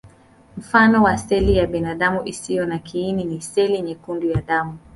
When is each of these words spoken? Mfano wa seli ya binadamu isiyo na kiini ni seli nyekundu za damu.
Mfano 0.57 1.03
wa 1.03 1.17
seli 1.17 1.57
ya 1.57 1.67
binadamu 1.67 2.21
isiyo 2.25 2.65
na 2.65 2.79
kiini 2.79 3.23
ni 3.23 3.41
seli 3.41 3.81
nyekundu 3.81 4.33
za 4.33 4.41
damu. 4.41 4.77